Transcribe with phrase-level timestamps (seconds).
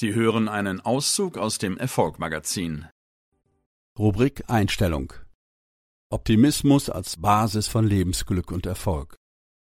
[0.00, 2.86] Sie hören einen Auszug aus dem Erfolgmagazin.
[3.98, 5.12] Rubrik Einstellung
[6.08, 9.18] Optimismus als Basis von Lebensglück und Erfolg.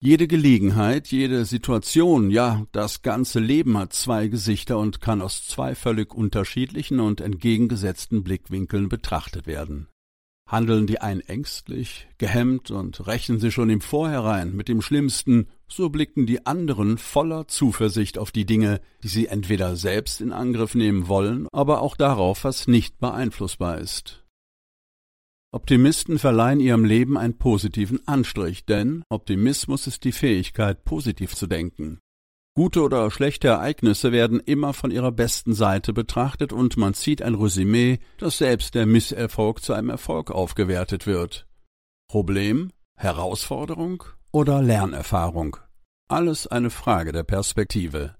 [0.00, 5.76] Jede Gelegenheit, jede Situation, ja, das ganze Leben hat zwei Gesichter und kann aus zwei
[5.76, 9.86] völlig unterschiedlichen und entgegengesetzten Blickwinkeln betrachtet werden.
[10.48, 15.88] Handeln die einen ängstlich, gehemmt und rechnen sie schon im Vorhinein mit dem Schlimmsten, so
[15.88, 21.08] blicken die anderen voller Zuversicht auf die Dinge, die sie entweder selbst in Angriff nehmen
[21.08, 24.24] wollen, aber auch darauf, was nicht beeinflussbar ist.
[25.52, 31.98] Optimisten verleihen ihrem Leben einen positiven Anstrich, denn Optimismus ist die Fähigkeit, positiv zu denken.
[32.54, 37.34] Gute oder schlechte Ereignisse werden immer von ihrer besten Seite betrachtet und man zieht ein
[37.34, 41.46] Resümee, dass selbst der Misserfolg zu einem Erfolg aufgewertet wird.
[42.08, 44.04] Problem, Herausforderung
[44.36, 45.56] oder Lernerfahrung?
[46.08, 48.16] Alles eine Frage der Perspektive.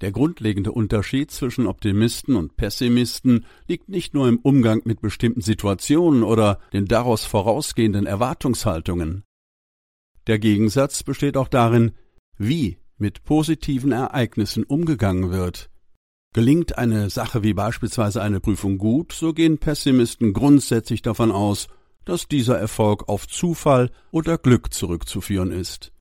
[0.00, 6.24] Der grundlegende Unterschied zwischen Optimisten und Pessimisten liegt nicht nur im Umgang mit bestimmten Situationen
[6.24, 9.22] oder den daraus vorausgehenden Erwartungshaltungen.
[10.26, 11.92] Der Gegensatz besteht auch darin,
[12.36, 15.70] wie mit positiven Ereignissen umgegangen wird.
[16.34, 21.68] Gelingt eine Sache wie beispielsweise eine Prüfung gut, so gehen Pessimisten grundsätzlich davon aus,
[22.10, 25.92] dass dieser Erfolg auf Zufall oder Glück zurückzuführen ist.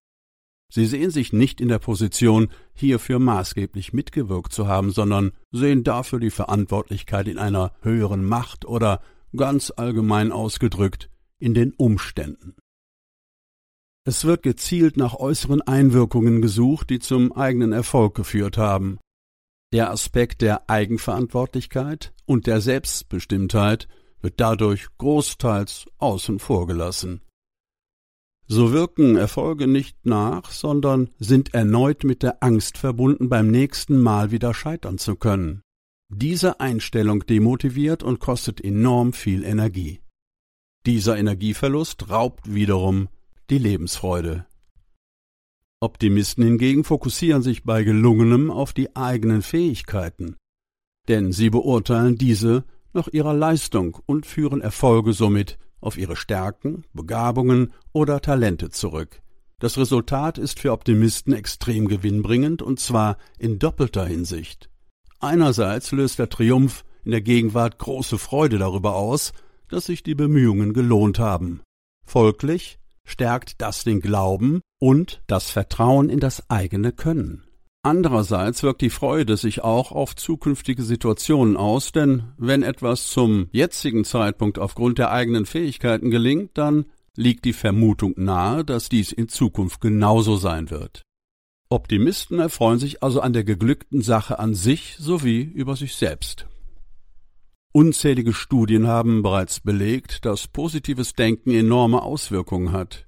[0.73, 6.19] Sie sehen sich nicht in der Position, hierfür maßgeblich mitgewirkt zu haben, sondern sehen dafür
[6.19, 9.03] die Verantwortlichkeit in einer höheren Macht oder
[9.35, 12.55] ganz allgemein ausgedrückt in den Umständen.
[14.03, 18.97] Es wird gezielt nach äußeren Einwirkungen gesucht, die zum eigenen Erfolg geführt haben.
[19.73, 23.87] Der Aspekt der Eigenverantwortlichkeit und der Selbstbestimmtheit
[24.21, 27.21] wird dadurch großteils außen vor gelassen.
[28.47, 34.31] So wirken Erfolge nicht nach, sondern sind erneut mit der Angst verbunden, beim nächsten Mal
[34.31, 35.61] wieder scheitern zu können.
[36.11, 40.01] Diese Einstellung demotiviert und kostet enorm viel Energie.
[40.87, 43.09] Dieser Energieverlust raubt wiederum
[43.51, 44.47] die Lebensfreude.
[45.81, 50.35] Optimisten hingegen fokussieren sich bei gelungenem auf die eigenen Fähigkeiten,
[51.07, 57.73] denn sie beurteilen diese nach ihrer Leistung und führen Erfolge somit auf ihre Stärken, Begabungen
[57.93, 59.21] oder Talente zurück.
[59.59, 64.69] Das Resultat ist für Optimisten extrem gewinnbringend und zwar in doppelter Hinsicht.
[65.19, 69.33] Einerseits löst der Triumph in der Gegenwart große Freude darüber aus,
[69.67, 71.61] dass sich die Bemühungen gelohnt haben.
[72.05, 77.48] Folglich stärkt das den Glauben und das Vertrauen in das eigene Können.
[77.81, 84.03] Andererseits wirkt die Freude sich auch auf zukünftige Situationen aus, denn wenn etwas zum jetzigen
[84.03, 86.85] Zeitpunkt aufgrund der eigenen Fähigkeiten gelingt, dann
[87.15, 91.03] liegt die Vermutung nahe, dass dies in Zukunft genauso sein wird.
[91.69, 96.47] Optimisten erfreuen sich also an der geglückten Sache an sich sowie über sich selbst.
[97.71, 103.05] Unzählige Studien haben bereits belegt, dass positives Denken enorme Auswirkungen hat.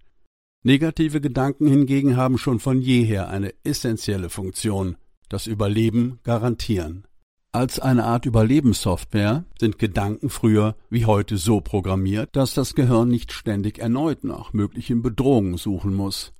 [0.63, 4.95] Negative Gedanken hingegen haben schon von jeher eine essentielle Funktion,
[5.27, 7.07] das Überleben garantieren.
[7.51, 13.31] Als eine Art Überlebenssoftware sind Gedanken früher wie heute so programmiert, dass das Gehirn nicht
[13.31, 16.31] ständig erneut nach möglichen Bedrohungen suchen muss.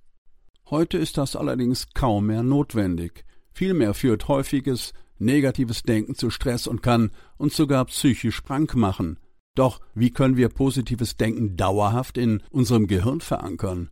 [0.69, 3.25] Heute ist das allerdings kaum mehr notwendig.
[3.51, 9.17] Vielmehr führt häufiges negatives Denken zu Stress und kann uns sogar psychisch krank machen.
[9.55, 13.89] Doch wie können wir positives Denken dauerhaft in unserem Gehirn verankern?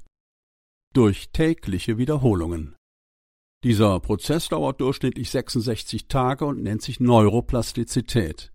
[0.95, 2.75] Durch tägliche Wiederholungen.
[3.63, 8.51] Dieser Prozess dauert durchschnittlich 66 Tage und nennt sich Neuroplastizität.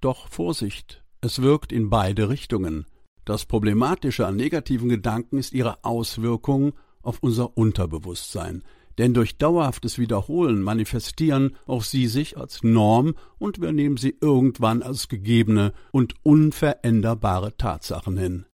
[0.00, 2.86] Doch Vorsicht, es wirkt in beide Richtungen.
[3.26, 6.72] Das Problematische an negativen Gedanken ist ihre Auswirkung
[7.02, 8.62] auf unser Unterbewusstsein,
[8.96, 14.82] denn durch dauerhaftes Wiederholen manifestieren auch sie sich als Norm und wir nehmen sie irgendwann
[14.82, 18.46] als gegebene und unveränderbare Tatsachen hin.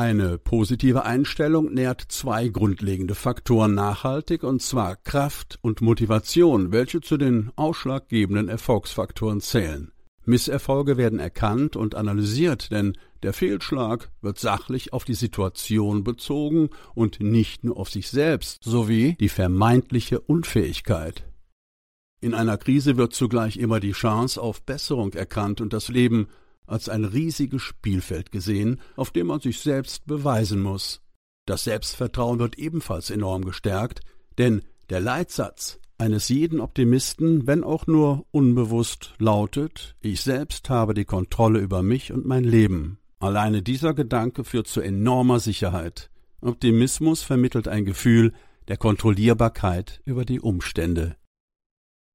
[0.00, 7.18] Eine positive Einstellung nährt zwei grundlegende Faktoren nachhaltig, und zwar Kraft und Motivation, welche zu
[7.18, 9.92] den ausschlaggebenden Erfolgsfaktoren zählen.
[10.24, 17.20] Misserfolge werden erkannt und analysiert, denn der Fehlschlag wird sachlich auf die Situation bezogen und
[17.20, 21.26] nicht nur auf sich selbst sowie die vermeintliche Unfähigkeit.
[22.22, 26.28] In einer Krise wird zugleich immer die Chance auf Besserung erkannt und das Leben
[26.70, 31.02] als ein riesiges Spielfeld gesehen, auf dem man sich selbst beweisen muss.
[31.46, 34.00] Das Selbstvertrauen wird ebenfalls enorm gestärkt,
[34.38, 41.04] denn der Leitsatz eines jeden Optimisten, wenn auch nur unbewusst, lautet Ich selbst habe die
[41.04, 42.98] Kontrolle über mich und mein Leben.
[43.18, 46.10] Alleine dieser Gedanke führt zu enormer Sicherheit.
[46.40, 48.32] Optimismus vermittelt ein Gefühl
[48.68, 51.16] der Kontrollierbarkeit über die Umstände.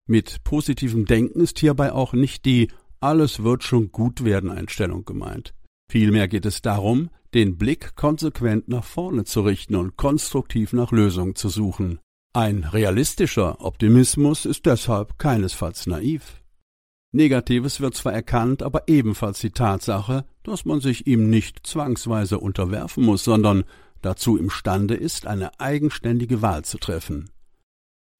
[0.07, 2.69] Mit positivem Denken ist hierbei auch nicht die
[3.05, 5.53] alles wird schon gut werden Einstellung gemeint.
[5.91, 11.35] Vielmehr geht es darum, den Blick konsequent nach vorne zu richten und konstruktiv nach Lösungen
[11.35, 11.99] zu suchen.
[12.33, 16.41] Ein realistischer Optimismus ist deshalb keinesfalls naiv.
[17.11, 23.05] Negatives wird zwar erkannt, aber ebenfalls die Tatsache, dass man sich ihm nicht zwangsweise unterwerfen
[23.05, 23.65] muss, sondern
[24.01, 27.29] dazu imstande ist, eine eigenständige Wahl zu treffen.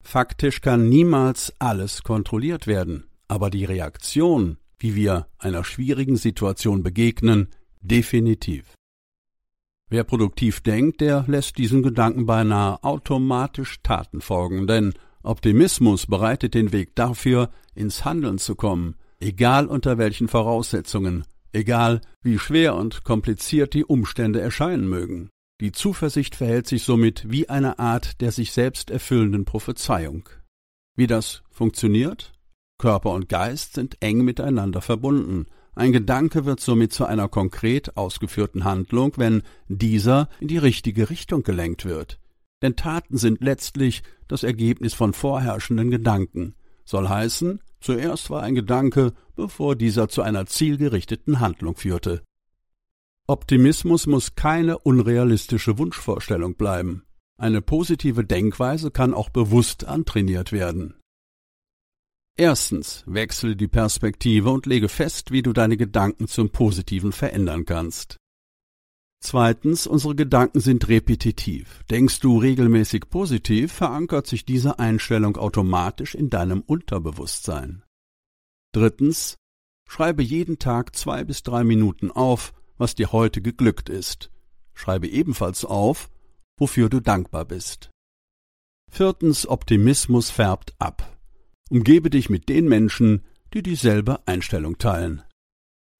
[0.02, 7.48] Faktisch kann niemals alles kontrolliert werden, aber die Reaktion, wie wir einer schwierigen Situation begegnen,
[7.80, 8.74] definitiv.
[9.88, 16.72] Wer produktiv denkt, der lässt diesen Gedanken beinahe automatisch Taten folgen, denn Optimismus bereitet den
[16.72, 23.74] Weg dafür, ins Handeln zu kommen, egal unter welchen Voraussetzungen, egal wie schwer und kompliziert
[23.74, 25.30] die Umstände erscheinen mögen.
[25.60, 30.28] Die Zuversicht verhält sich somit wie eine Art der sich selbst erfüllenden Prophezeiung.
[30.96, 32.32] Wie das funktioniert?
[32.78, 35.46] Körper und Geist sind eng miteinander verbunden.
[35.74, 41.42] Ein Gedanke wird somit zu einer konkret ausgeführten Handlung, wenn dieser in die richtige Richtung
[41.42, 42.18] gelenkt wird.
[42.62, 46.54] Denn Taten sind letztlich das Ergebnis von vorherrschenden Gedanken.
[46.84, 52.22] Soll heißen, zuerst war ein Gedanke, bevor dieser zu einer zielgerichteten Handlung führte.
[53.26, 57.02] Optimismus muss keine unrealistische Wunschvorstellung bleiben.
[57.38, 60.94] Eine positive Denkweise kann auch bewusst antrainiert werden.
[62.38, 68.18] Erstens, wechsle die Perspektive und lege fest, wie du deine Gedanken zum Positiven verändern kannst.
[69.22, 71.82] Zweitens, unsere Gedanken sind repetitiv.
[71.90, 77.82] Denkst du regelmäßig positiv, verankert sich diese Einstellung automatisch in deinem Unterbewusstsein.
[78.72, 79.36] Drittens,
[79.88, 84.30] schreibe jeden Tag zwei bis drei Minuten auf, was dir heute geglückt ist.
[84.74, 86.10] Schreibe ebenfalls auf,
[86.58, 87.88] wofür du dankbar bist.
[88.90, 91.15] Viertens, Optimismus färbt ab.
[91.70, 95.22] Umgebe dich mit den Menschen, die dieselbe Einstellung teilen.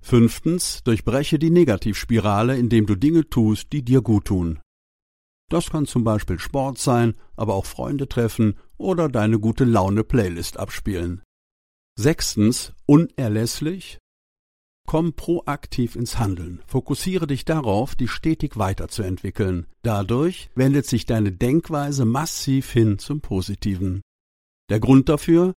[0.00, 4.60] Fünftens, durchbreche die Negativspirale, indem du Dinge tust, die dir guttun.
[5.50, 10.58] Das kann zum Beispiel Sport sein, aber auch Freunde treffen oder deine gute Laune Playlist
[10.58, 11.22] abspielen.
[11.98, 13.98] Sechstens, unerlässlich.
[14.86, 16.62] Komm proaktiv ins Handeln.
[16.66, 19.66] Fokussiere dich darauf, dich stetig weiterzuentwickeln.
[19.82, 24.02] Dadurch wendet sich deine Denkweise massiv hin zum Positiven.
[24.68, 25.54] Der Grund dafür?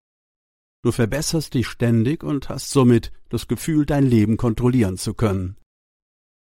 [0.83, 5.57] Du verbesserst dich ständig und hast somit das Gefühl, dein Leben kontrollieren zu können.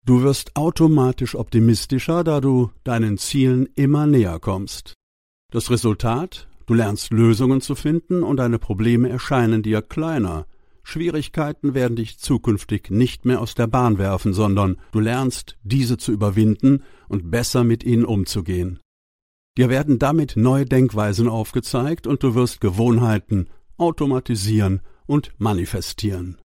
[0.06, 4.94] Du wirst automatisch optimistischer, da du deinen Zielen immer näher kommst.
[5.52, 6.48] Das Resultat?
[6.66, 10.46] Du lernst Lösungen zu finden und deine Probleme erscheinen dir kleiner.
[10.84, 16.12] Schwierigkeiten werden dich zukünftig nicht mehr aus der Bahn werfen, sondern du lernst, diese zu
[16.12, 18.80] überwinden und besser mit ihnen umzugehen.
[19.58, 26.40] Dir werden damit neue Denkweisen aufgezeigt und du wirst Gewohnheiten automatisieren und manifestieren.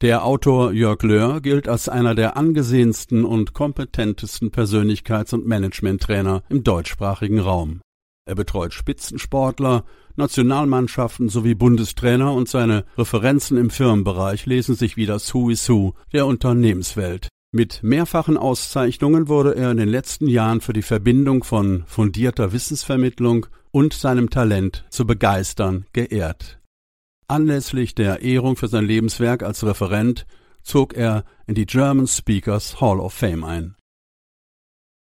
[0.00, 6.62] Der Autor Jörg Löhr gilt als einer der angesehensten und kompetentesten Persönlichkeits- und Managementtrainer im
[6.62, 7.80] deutschsprachigen Raum.
[8.24, 9.84] Er betreut Spitzensportler,
[10.14, 15.94] Nationalmannschaften sowie Bundestrainer und seine Referenzen im Firmenbereich lesen sich wie das Who is Who
[16.12, 17.28] der Unternehmenswelt.
[17.50, 23.46] Mit mehrfachen Auszeichnungen wurde er in den letzten Jahren für die Verbindung von fundierter Wissensvermittlung
[23.70, 26.60] und seinem Talent zu begeistern geehrt.
[27.26, 30.26] Anlässlich der Ehrung für sein Lebenswerk als Referent
[30.62, 33.77] zog er in die German Speakers Hall of Fame ein